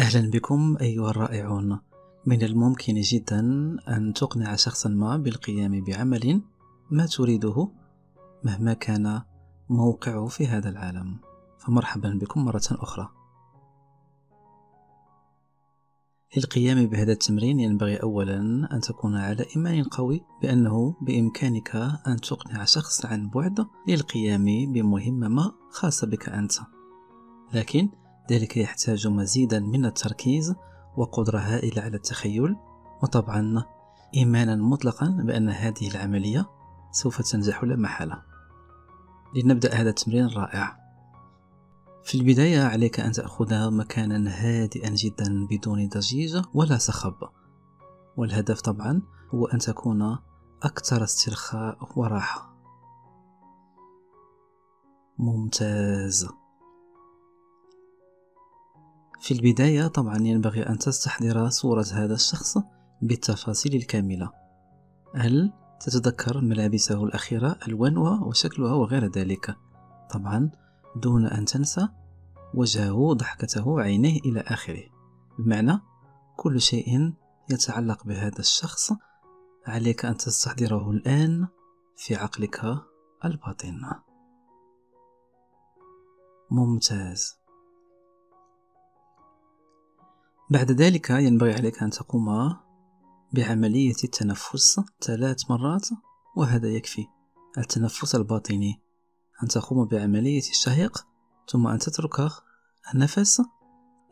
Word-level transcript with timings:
أهلا 0.00 0.30
بكم 0.30 0.76
أيها 0.80 1.10
الرائعون. 1.10 1.80
من 2.26 2.42
الممكن 2.42 2.94
جدا 2.94 3.40
أن 3.88 4.12
تقنع 4.12 4.56
شخصا 4.56 4.88
ما 4.88 5.16
بالقيام 5.16 5.84
بعمل 5.84 6.42
ما 6.90 7.06
تريده 7.06 7.68
مهما 8.44 8.72
كان 8.72 9.22
موقعه 9.68 10.26
في 10.26 10.46
هذا 10.46 10.68
العالم. 10.68 11.16
فمرحبا 11.58 12.18
بكم 12.22 12.44
مرة 12.44 12.62
أخرى. 12.70 13.08
للقيام 16.36 16.86
بهذا 16.86 17.12
التمرين 17.12 17.60
ينبغي 17.60 17.96
أولا 17.96 18.38
أن 18.72 18.80
تكون 18.80 19.16
على 19.16 19.46
إيمان 19.56 19.84
قوي 19.84 20.20
بأنه 20.42 20.96
بإمكانك 21.00 21.76
أن 22.06 22.16
تقنع 22.16 22.64
شخص 22.64 23.06
عن 23.06 23.28
بعد 23.28 23.66
للقيام 23.88 24.44
بمهمة 24.72 25.28
ما 25.28 25.52
خاصة 25.70 26.06
بك 26.06 26.28
أنت. 26.28 26.52
لكن 27.54 27.88
ذلك 28.30 28.56
يحتاج 28.56 29.08
مزيدا 29.08 29.60
من 29.60 29.84
التركيز 29.84 30.54
وقدرة 30.96 31.38
هائلة 31.38 31.82
على 31.82 31.96
التخيل 31.96 32.56
وطبعا 33.02 33.64
إيمانا 34.14 34.56
مطلقا 34.56 35.06
بأن 35.06 35.48
هذه 35.48 35.90
العملية 35.90 36.50
سوف 36.92 37.22
تنجح 37.22 37.64
لا 37.64 37.76
محالة. 37.76 38.22
لنبدأ 39.36 39.74
هذا 39.74 39.90
التمرين 39.90 40.24
الرائع. 40.24 40.78
في 42.04 42.14
البداية 42.14 42.62
عليك 42.62 43.00
أن 43.00 43.12
تأخذ 43.12 43.70
مكانا 43.70 44.30
هادئا 44.30 44.90
جدا 44.90 45.46
بدون 45.50 45.88
ضجيج 45.88 46.42
ولا 46.54 46.78
صخب 46.78 47.14
والهدف 48.16 48.60
طبعا 48.60 49.02
هو 49.34 49.46
أن 49.46 49.58
تكون 49.58 50.18
أكثر 50.62 51.04
استرخاء 51.04 51.78
وراحة. 51.96 52.54
ممتاز. 55.18 56.28
في 59.20 59.34
البداية 59.34 59.86
طبعا 59.86 60.16
ينبغي 60.18 60.62
أن 60.62 60.78
تستحضر 60.78 61.48
صورة 61.48 61.86
هذا 61.92 62.14
الشخص 62.14 62.58
بالتفاصيل 63.02 63.74
الكاملة. 63.74 64.32
هل 65.14 65.52
تتذكر 65.80 66.40
ملابسه 66.40 67.04
الأخيرة 67.04 67.58
ألوانها 67.68 68.24
وشكلها 68.24 68.72
وغير 68.72 69.10
ذلك؟ 69.10 69.56
طبعا 70.10 70.50
دون 70.96 71.26
أن 71.26 71.44
تنسى 71.44 71.88
وجهه 72.54 73.12
ضحكته 73.12 73.80
عينيه 73.80 74.20
إلى 74.20 74.40
آخره. 74.40 74.84
بمعنى 75.38 75.80
كل 76.36 76.60
شيء 76.60 77.12
يتعلق 77.50 78.04
بهذا 78.04 78.38
الشخص 78.38 78.92
عليك 79.66 80.04
أن 80.04 80.16
تستحضره 80.16 80.90
الآن 80.90 81.46
في 81.96 82.16
عقلك 82.16 82.64
الباطن. 83.24 83.80
ممتاز. 86.50 87.38
بعد 90.50 90.72
ذلك 90.72 91.10
ينبغي 91.10 91.54
عليك 91.54 91.82
أن 91.82 91.90
تقوم 91.90 92.56
بعملية 93.32 93.96
التنفس 94.04 94.80
ثلاث 95.02 95.50
مرات 95.50 95.88
وهذا 96.36 96.68
يكفي 96.68 97.06
التنفس 97.58 98.14
الباطني. 98.14 98.82
أن 99.42 99.48
تقوم 99.48 99.84
بعملية 99.86 100.50
الشهيق 100.50 101.06
ثم 101.48 101.66
أن 101.66 101.78
تترك 101.78 102.30
النفس 102.94 103.42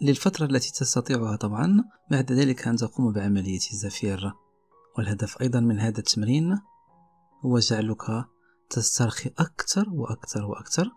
للفترة 0.00 0.46
التي 0.46 0.72
تستطيعها 0.72 1.36
طبعا. 1.36 1.84
بعد 2.10 2.32
ذلك 2.32 2.68
أن 2.68 2.76
تقوم 2.76 3.12
بعملية 3.12 3.70
الزفير. 3.72 4.32
والهدف 4.98 5.40
أيضا 5.40 5.60
من 5.60 5.80
هذا 5.80 5.98
التمرين 5.98 6.58
هو 7.44 7.58
جعلك 7.58 8.24
تسترخي 8.70 9.30
أكثر 9.38 9.90
وأكثر 9.90 10.44
وأكثر 10.44 10.90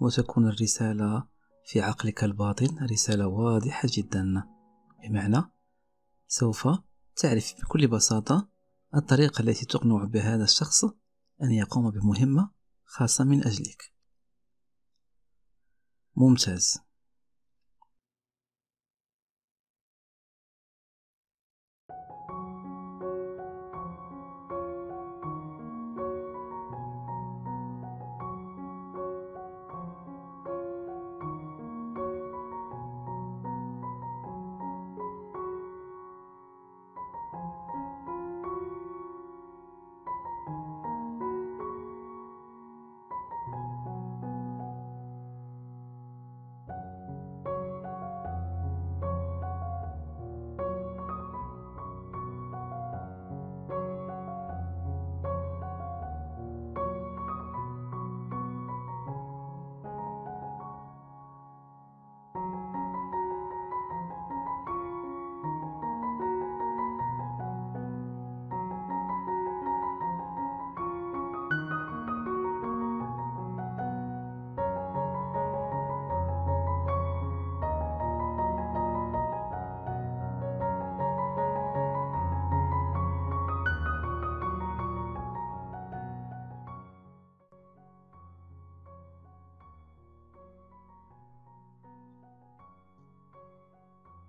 وتكون 0.00 0.48
الرسالة 0.48 1.24
في 1.66 1.80
عقلك 1.80 2.24
الباطن 2.24 2.86
رسالة 2.90 3.26
واضحة 3.26 3.88
جدا. 3.92 4.57
بمعنى 5.02 5.42
سوف 6.28 6.68
تعرف 7.16 7.54
بكل 7.60 7.86
بساطة 7.86 8.48
الطريقة 8.94 9.42
التي 9.42 9.66
تقنع 9.66 10.04
بهذا 10.04 10.44
الشخص 10.44 10.84
أن 11.42 11.50
يقوم 11.50 11.90
بمهمة 11.90 12.50
خاصة 12.84 13.24
من 13.24 13.46
أجلك. 13.46 13.92
ممتاز. 16.16 16.87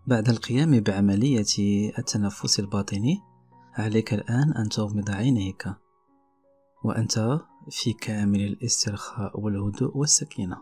بعد 0.09 0.29
القيام 0.29 0.79
بعملية 0.79 1.45
التنفس 1.97 2.59
الباطني 2.59 3.21
عليك 3.73 4.13
الآن 4.13 4.53
أن 4.53 4.69
تغمض 4.69 5.11
عينيك 5.11 5.67
وأنت 6.83 7.39
في 7.69 7.93
كامل 7.93 8.41
الاسترخاء 8.41 9.39
والهدوء 9.39 9.97
والسكينة. 9.97 10.57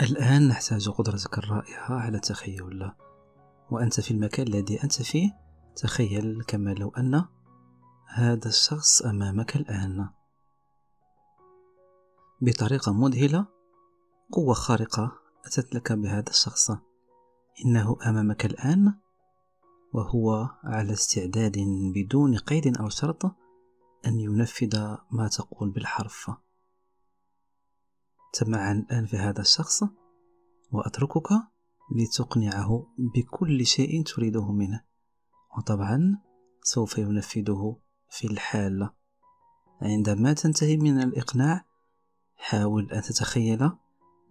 الآن 0.00 0.48
نحتاج 0.48 0.88
قدرتك 0.88 1.38
الرائعة 1.38 1.94
على 1.94 2.16
التخيل 2.16 2.92
وأنت 3.70 4.00
في 4.00 4.10
المكان 4.10 4.46
الذي 4.46 4.82
أنت 4.84 5.02
فيه. 5.02 5.30
تخيل 5.76 6.42
كما 6.46 6.70
لو 6.70 6.88
أن 6.88 7.24
هذا 8.08 8.48
الشخص 8.48 9.02
أمامك 9.02 9.56
الآن. 9.56 10.19
بطريقة 12.42 12.92
مذهلة 12.92 13.46
قوة 14.32 14.54
خارقة 14.54 15.12
أتت 15.46 15.74
لك 15.74 15.92
بهذا 15.92 16.30
الشخص. 16.30 16.70
إنه 17.64 17.96
أمامك 18.06 18.44
الآن 18.44 18.94
وهو 19.92 20.48
على 20.64 20.92
استعداد 20.92 21.56
بدون 21.94 22.36
قيد 22.36 22.76
أو 22.76 22.88
شرط 22.88 23.24
أن 24.06 24.20
ينفذ 24.20 24.96
ما 25.10 25.28
تقول 25.28 25.70
بالحرف. 25.70 26.30
تمعن 28.32 28.78
الآن 28.78 29.06
في 29.06 29.16
هذا 29.16 29.40
الشخص 29.40 29.82
وأتركك 30.72 31.28
لتقنعه 31.96 32.86
بكل 32.98 33.66
شيء 33.66 34.04
تريده 34.04 34.52
منه. 34.52 34.84
وطبعا 35.58 36.18
سوف 36.62 36.98
ينفذه 36.98 37.76
في 38.10 38.26
الحال. 38.26 38.90
عندما 39.82 40.32
تنتهي 40.32 40.76
من 40.76 41.02
الإقناع 41.02 41.69
حاول 42.40 42.92
أن 42.92 43.02
تتخيل 43.02 43.70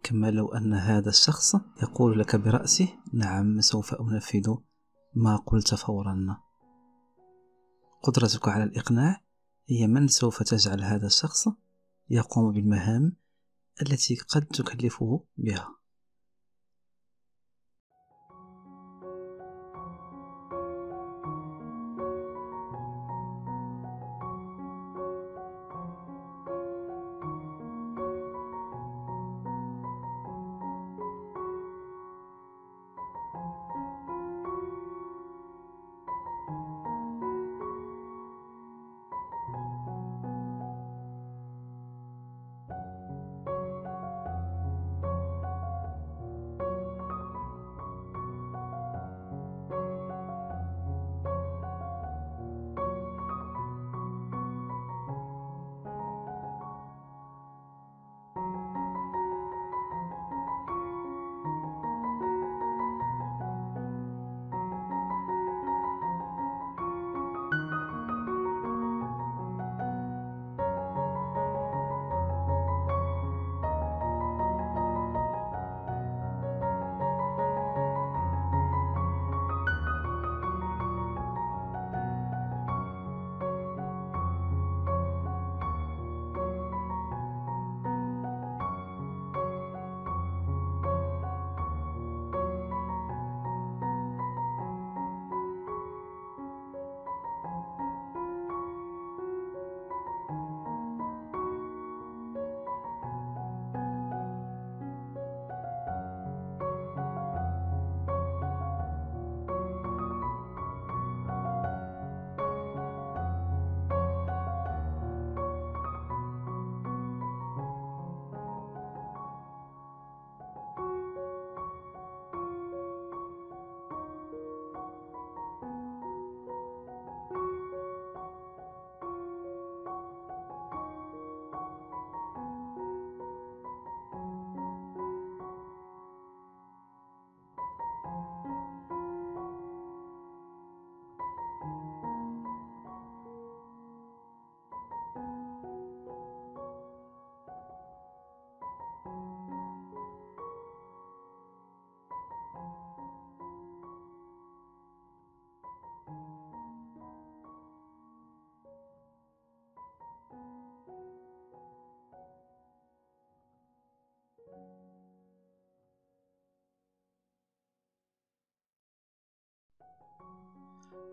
كما 0.03 0.31
لو 0.31 0.47
أن 0.47 0.73
هذا 0.73 1.09
الشخص 1.09 1.55
يقول 1.81 2.19
لك 2.19 2.35
برأسه 2.35 2.89
نعم 3.13 3.61
سوف 3.61 3.93
أنفذ 3.93 4.55
ما 5.15 5.35
قلت 5.35 5.75
فورا. 5.75 6.37
قدرتك 8.03 8.47
على 8.47 8.63
الإقناع 8.63 9.21
هي 9.69 9.87
من 9.87 10.07
سوف 10.07 10.43
تجعل 10.43 10.83
هذا 10.83 11.07
الشخص 11.07 11.47
يقوم 12.09 12.53
بالمهام 12.53 13.15
التي 13.81 14.15
قد 14.15 14.45
تكلفه 14.45 15.23
بها. 15.37 15.78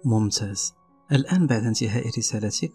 ممتاز. 0.06 0.74
الآن 1.12 1.46
بعد 1.46 1.62
انتهاء 1.62 2.08
رسالتك 2.18 2.72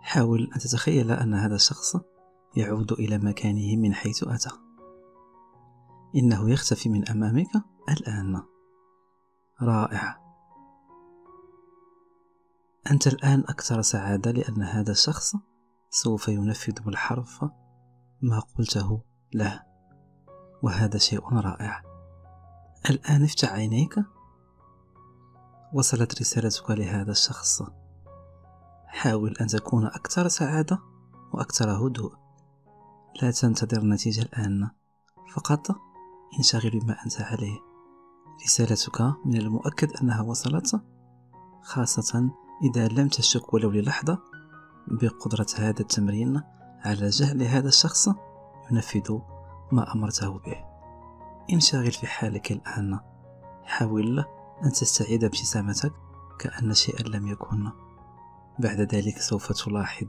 حاول 0.00 0.50
أن 0.54 0.58
تتخيل 0.58 1.10
أن 1.10 1.34
هذا 1.34 1.54
الشخص 1.54 1.96
يعود 2.56 2.92
إلى 2.92 3.18
مكانه 3.18 3.76
من 3.76 3.94
حيث 3.94 4.24
أتى. 4.24 4.50
إنه 6.16 6.50
يختفي 6.50 6.88
من 6.88 7.08
أمامك 7.08 7.50
الآن. 7.88 8.42
رائع. 9.62 10.20
أنت 12.90 13.06
الآن 13.06 13.40
أكثر 13.40 13.82
سعادة 13.82 14.30
لأن 14.30 14.62
هذا 14.62 14.92
الشخص 14.92 15.34
سوف 15.90 16.28
ينفذ 16.28 16.82
بالحرف 16.82 17.44
ما 18.22 18.38
قلته 18.38 19.02
له. 19.34 19.62
وهذا 20.62 20.98
شيء 20.98 21.34
رائع. 21.34 21.82
الآن 22.90 23.24
افتح 23.24 23.52
عينيك 23.52 23.98
وصلت 25.74 26.20
رسالتك 26.20 26.70
لهذا 26.70 27.10
الشخص. 27.10 27.62
حاول 28.86 29.36
أن 29.40 29.46
تكون 29.46 29.86
أكثر 29.86 30.28
سعادة 30.28 30.78
وأكثر 31.32 31.70
هدوء. 31.70 32.12
لا 33.22 33.30
تنتظر 33.30 33.82
النتيجة 33.82 34.22
الآن. 34.22 34.70
فقط 35.34 35.76
انشغل 36.38 36.80
بما 36.80 36.96
أنت 37.04 37.20
عليه. 37.20 37.58
رسالتك 38.44 39.00
من 39.24 39.36
المؤكد 39.36 39.96
أنها 39.96 40.22
وصلت 40.22 40.82
خاصة 41.62 42.30
إذا 42.62 42.88
لم 42.88 43.08
تشك 43.08 43.54
ولو 43.54 43.70
للحظة 43.70 44.18
بقدرة 44.88 45.46
هذا 45.56 45.80
التمرين 45.80 46.42
على 46.84 47.08
جعل 47.08 47.42
هذا 47.42 47.68
الشخص 47.68 48.08
ينفذ 48.70 49.18
ما 49.72 49.92
أمرته 49.92 50.38
به. 50.38 50.64
انشغل 51.52 51.92
في 51.92 52.06
حالك 52.06 52.52
الآن. 52.52 53.00
حاول 53.64 54.24
أن 54.64 54.72
تستعيد 54.72 55.24
ابتسامتك 55.24 55.92
كأن 56.38 56.74
شيئا 56.74 57.02
لم 57.02 57.26
يكن. 57.26 57.70
بعد 58.58 58.80
ذلك 58.80 59.18
سوف 59.18 59.52
تلاحظ 59.52 60.08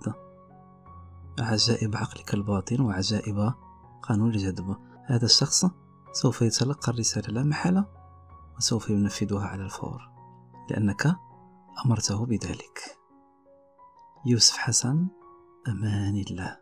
عجائب 1.39 1.95
عقلك 1.95 2.33
الباطن 2.33 2.81
وعجائب 2.81 3.53
قانون 4.01 4.29
الجذب. 4.29 4.77
هذا 5.05 5.25
الشخص 5.25 5.65
سوف 6.11 6.41
يتلقى 6.41 6.91
الرسالة 6.91 7.33
لا 7.33 7.43
محالة 7.43 7.85
وسوف 8.57 8.89
ينفذها 8.89 9.45
على 9.45 9.63
الفور 9.63 10.11
لأنك 10.69 11.15
أمرته 11.85 12.25
بذلك. 12.25 12.97
يوسف 14.25 14.57
حسن 14.57 15.07
أمان 15.67 16.23
الله. 16.29 16.57